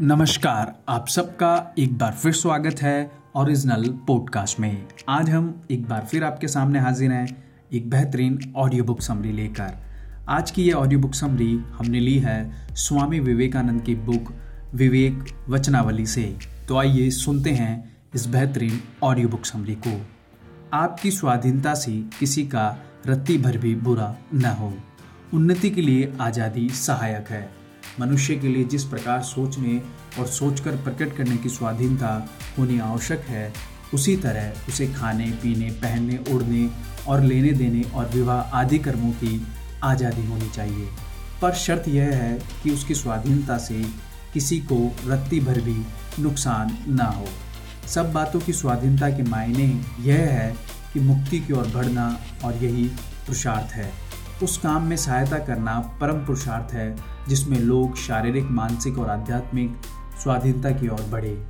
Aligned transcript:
नमस्कार, 0.00 0.74
आप 0.88 1.08
सबका 1.08 1.74
एक 1.78 1.96
बार 1.98 2.12
फिर 2.12 2.32
स्वागत 2.32 2.80
है 2.82 3.10
ओरिजिनल 3.36 3.84
पॉडकास्ट 4.06 4.60
में। 4.60 4.86
आज 5.08 5.30
हम 5.30 5.62
एक 5.70 5.86
बार 5.88 6.06
फिर 6.10 6.24
आपके 6.24 6.48
सामने 6.48 6.78
हाजिर 6.78 7.12
हैं 7.12 7.26
एक 7.72 7.88
बेहतरीन 7.90 8.38
ऑडियो 8.56 8.84
बुक 8.84 9.00
समरी 9.00 9.32
लेकर। 9.32 9.78
आज 10.28 10.50
की 10.50 10.62
ये 10.62 10.72
ऑडियो 10.72 11.00
बुक 11.00 11.14
समरी 11.14 11.52
हमने 11.70 12.00
ली 12.00 12.18
है 12.18 12.74
स्वामी 12.76 13.20
विवेकानंद 13.20 13.82
की 13.82 13.94
बुक 13.94 14.34
विवेक 14.74 15.24
वचनावली 15.48 16.06
से। 16.06 16.36
तो 16.68 16.78
आइए 16.78 17.10
सुनते 17.12 17.50
हैं 17.50 17.96
इस 18.14 18.26
बेहतरीन 18.26 18.80
ऑडियो 19.02 19.28
बुक 19.28 19.44
समरी 19.44 19.74
को। 19.86 20.00
आपकी 20.72 21.10
स्वाधीनता 21.10 21.74
से 21.74 22.00
किसी 22.18 22.46
का 22.46 22.68
रत्ती 23.06 23.38
भर 23.38 23.58
भी 23.58 23.74
बुरा 23.74 24.14
न 24.34 24.56
हो। 24.60 24.74
उन्नति 25.34 25.70
के 25.70 25.82
लिए 25.82 26.12
आज़ादी 26.20 26.68
सहायक 26.68 27.30
है। 27.30 27.63
मनुष्य 28.00 28.36
के 28.36 28.48
लिए 28.48 28.64
जिस 28.64 28.84
प्रकार 28.84 29.22
सोचने 29.22 29.80
और 30.18 30.26
सोचकर 30.26 30.76
प्रकट 30.76 31.16
करने 31.16 31.36
की 31.36 31.48
स्वाधीनता 31.48 32.28
होनी 32.58 32.78
आवश्यक 32.78 33.20
है, 33.20 33.52
उसी 33.94 34.16
तरह 34.16 34.68
उसे 34.68 34.86
खाने, 34.86 35.30
पीने, 35.42 35.70
पहनने 35.70 36.18
उड़ने 36.34 36.68
और 37.08 37.22
लेने 37.22 37.52
देने 37.52 37.82
और 37.94 38.08
विवाह 38.08 38.58
आदि 38.58 38.78
कर्मों 38.78 39.12
की 39.12 39.46
आज़ादी 39.84 40.26
होनी 40.26 40.50
चाहिए। 40.50 40.88
पर 41.42 41.54
शर्त 41.54 41.88
यह 41.88 42.14
है 42.14 42.38
कि 42.62 42.70
उसकी 42.70 42.94
स्वाधीनता 42.94 43.58
से 43.58 43.82
किसी 44.32 44.58
को 44.60 44.76
रत्ती 45.06 45.40
भर 45.40 45.60
भी 45.60 45.76
नुकसान 46.22 46.76
ना 46.88 47.04
हो। 47.04 47.26
सब 47.88 48.12
बातों 48.12 48.40
की 48.40 48.52
स्वाधीनता 48.52 49.08
के 49.08 49.22
मायने 49.22 49.66
यह 50.00 50.30
है 50.30 50.54
कि 50.92 51.00
मुक्ति 51.00 51.40
की 51.40 51.52
ओर 51.52 51.66
बढ़ना 51.66 52.06
और 52.44 52.64
यही 52.64 52.84
पुरुषार्थ 53.26 53.72
है। 53.72 53.90
उस 54.42 54.58
काम 54.58 54.82
में 54.82 54.96
सहायता 54.96 55.38
करना 55.38 55.98
परम 56.00 56.14
पुरुषार्थ 56.14 56.74
है, 56.74 56.96
जिसमें 57.28 57.58
लोग 57.58 57.96
शारीरिक, 57.96 58.44
मानसिक 58.44 58.98
और 58.98 59.10
आध्यात्मिक 59.10 59.76
स्वाधीनता 60.22 60.70
की 60.70 60.88
ओर 60.88 61.02
बढ़े। 61.02 61.46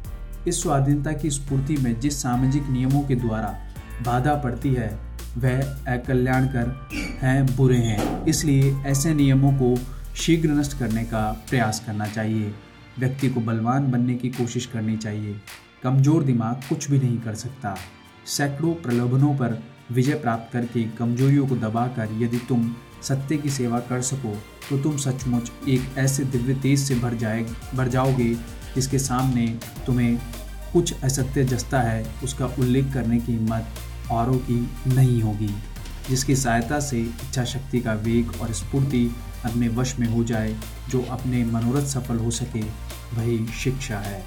इस 0.49 0.63
स्वाधीनता 0.63 1.13
की 1.13 1.31
स्फूर्ति 1.31 1.77
में 1.77 2.01
जिस 2.01 2.23
सामाजिक 2.23 2.69
नियमों 2.69 3.03
के 3.03 3.15
द्वारा 3.15 3.59
बाधा 4.07 4.35
पड़ती 4.35 4.75
है, 4.75 5.01
वह 5.39 5.61
अकल्याणकर 5.95 6.89
हैं, 7.21 7.57
बुरे 7.57 7.77
हैं। 7.77 8.25
इसलिए 8.25 8.77
ऐसे 8.87 9.15
नियमों 9.15 9.53
को 9.53 9.81
शीघ्र 10.15 10.49
नष्ट 10.49 10.79
करने 10.79 11.05
का 11.05 11.45
प्रयास 11.51 11.83
करना 11.87 12.07
चाहिए। 12.07 12.55
व्यक्ति 12.99 13.29
को 13.29 13.41
बलवान 13.41 13.91
बनने 13.91 14.15
की 14.15 14.29
कोशिश 14.29 14.67
करनी 14.67 14.97
चाहिए। 14.97 15.37
कमज़ोर 15.83 16.23
दिमाग 16.23 16.55
कुछ 16.69 16.91
भी 16.91 16.99
नहीं 16.99 17.19
कर 17.19 17.35
सकता। 17.35 17.77
सैकड़ों 18.27 18.75
प्रलोभनों 18.75 19.35
पर 19.35 19.63
विजय 19.93 20.15
प्राप्त 20.15 20.53
करके 20.53 20.83
कमजोरियों 20.99 21.47
को 21.47 21.57
दबाकर 21.57 22.19
यदि 22.23 22.39
तुम 22.39 22.75
सत्य 23.03 23.37
की 23.37 23.51
सेवा 23.51 23.79
कर 23.81 24.03
सको 24.03 24.35
तो 24.71 24.79
तुम 24.79 24.97
सचमुच 24.97 25.51
एक 25.69 25.99
ऐसे 25.99 26.25
दिव्य 26.25 26.55
तेज 26.55 26.79
से 26.79 26.95
भर 26.95 27.15
जाए, 27.15 27.43
भर 27.75 27.89
जाओगे 27.89 28.35
जिसके 28.75 28.99
सामने 28.99 29.47
तुम्हें 29.87 30.17
कुछ 30.73 31.03
असत्य 31.05 31.45
जस्ता 31.45 31.81
है, 31.81 32.07
उसका 32.25 32.47
उल्लेख 32.47 32.93
करने 32.95 33.19
की 33.19 33.33
हिम्मत 33.33 34.11
औरों 34.11 34.39
की 34.39 34.55
नहीं 34.95 35.21
होगी, 35.23 35.51
जिसकी 36.09 36.37
सहायता 36.37 36.81
से 36.81 37.01
इच्छा 37.01 37.45
शक्ति 37.45 37.81
का 37.81 37.93
वेग 37.93 38.41
और 38.41 38.53
स्फूर्ति 38.53 39.05
अपने 39.45 39.69
वश 39.69 39.99
में 39.99 40.07
हो 40.07 40.25
जाए, 40.25 40.57
जो 40.89 41.03
अपने 41.11 41.45
मनोरथ 41.45 41.87
सफल 41.87 42.19
हो 42.19 42.31
सके, 42.31 42.63
वही 43.15 43.47
शिक्षा 43.63 43.99
है। 43.99 44.23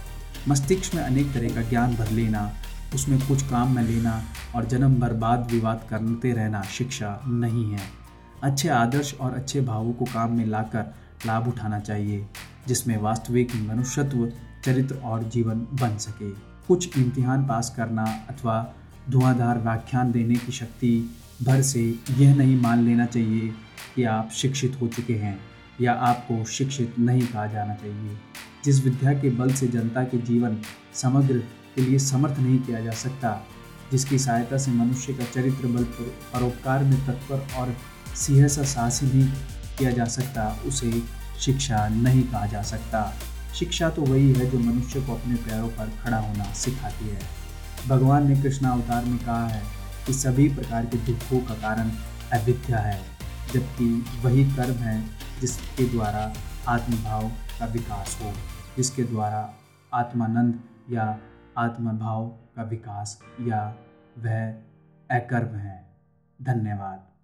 मस्तिष्क 0.47 0.95
में 0.95 1.03
अनेक 1.03 1.33
तरह 1.33 1.55
का 1.55 1.61
ज्ञान 1.61 1.95
भर 1.95 2.11
लेना 2.11 2.51
उसमें 2.95 3.27
कुछ 3.27 3.41
काम 3.41 3.75
में 3.75 3.83
लेना 3.83 4.23
और 4.55 4.65
जन्म 4.65 4.95
भर 4.95 5.13
बाद 5.13 5.51
विवाद 5.51 5.87
करते 5.89 6.31
रहना 6.31 6.61
शिक्षा 6.61 7.21
नहीं 7.27 7.71
है। 7.71 7.79
अच्छे 8.43 8.69
आदर्श 8.69 9.13
और 9.13 9.33
अच्छे 9.33 9.61
भावों 9.61 9.93
को 9.93 10.05
काम 10.05 10.31
में 10.31 10.45
लाकर 10.45 10.95
लाभ 11.25 11.47
उठाना 11.47 11.79
चाहिए, 11.79 12.27
जिसमें 12.67 12.97
वास्तविक 12.97 13.55
मनुष्यत्व, 13.55 14.31
चरित्र 14.65 14.95
और 14.95 15.23
जीवन 15.23 15.67
बन 15.73 15.97
सके। 15.97 16.29
कुछ 16.67 16.97
इम्तिहान 16.97 17.47
पास 17.47 17.73
करना 17.77 18.03
अथवा 18.03 18.73
धुआंधार 19.09 19.57
व्याख्यान 19.57 20.11
देने 20.11 20.35
की 20.35 20.51
शक्ति 20.51 21.15
भर 21.43 21.61
से 21.61 21.99
यह 22.17 22.35
नहीं 22.35 22.61
मान 22.61 22.79
लेना 22.79 23.05
चाहिए 23.05 23.53
कि 23.95 24.03
आप 24.03 24.29
शिक्षित 24.31 24.77
हो 24.81 24.87
चुके 24.87 25.15
हैं 25.15 25.39
या 25.81 25.93
आपको 25.93 26.45
शिक्षित 26.45 26.95
नहीं 26.99 27.27
कहा 27.27 27.47
जाना 27.47 27.73
चाहिए। 27.73 28.17
जिस 28.65 28.83
विद्या 28.83 29.13
के 29.13 29.29
बल 29.29 29.53
से 29.53 29.67
जनता 29.67 30.03
के 30.03 30.17
जीवन 30.17 30.57
समग्र 30.93 31.43
के 31.77 31.83
लिए 31.83 31.99
समर्थ 31.99 32.39
नहीं 32.39 32.59
किया 32.59 32.79
जा 32.79 32.91
सकता, 32.91 33.31
जिसकी 33.91 34.17
सहायता 34.19 34.57
से 34.57 34.71
मनुष्य 34.71 35.13
का 35.13 35.25
चरित्र 35.25 35.67
बल 35.67 35.83
परोपकार 36.33 36.83
में 36.83 37.05
तत्पर 37.05 37.47
और 37.57 37.75
सिंह 38.15 38.47
सा 38.47 38.63
साहसी 38.63 39.05
नहीं 39.05 39.27
किया 39.77 39.91
जा 39.91 40.05
सकता, 40.05 40.45
उसे 40.65 40.91
शिक्षा 41.41 41.87
नहीं 41.89 42.23
कहा 42.23 42.45
जा 42.45 42.61
सकता। 42.61 43.01
शिक्षा 43.55 43.89
तो 43.89 44.01
वही 44.01 44.31
है 44.33 44.49
जो 44.51 44.59
मनुष्य 44.59 45.01
को 45.01 45.13
अपने 45.13 45.35
पैरों 45.35 45.67
पर 45.69 45.91
खड़ा 46.01 46.17
होना 46.17 46.51
सिखाती 46.55 47.09
है। 47.09 47.19
भगवान 47.87 48.27
ने 48.29 48.41
कृष्णा 48.41 48.69
अवतार 48.69 49.05
में 49.05 49.17
कहा 49.19 49.47
है 49.47 49.61
कि 50.05 50.13
सभी 50.13 50.47
प्रकार 50.55 50.85
के 50.85 50.97
दुखों 51.05 51.39
का 51.39 51.55
कारण 51.61 51.91
अविद्या 52.33 52.79
है, 52.79 52.99
जबकि 53.53 53.85
वही 54.23 54.43
कर्म 54.55 54.83
है 54.83 54.99
जिसके 55.41 55.85
द्वारा 55.85 56.33
आत्मभाव 56.67 57.29
का 57.59 57.65
विकास 57.67 58.17
हो, 58.21 58.33
जिसके 58.77 59.03
द्वारा 59.03 59.49
आत्मानंद 59.91 60.59
या 60.91 61.05
आत्मभाव 61.57 62.27
का 62.55 62.63
विकास 62.63 63.21
या 63.41 63.75
वह 64.17 64.51
अकर्म 65.11 65.55
है। 65.55 65.85
धन्यवाद। 66.41 67.16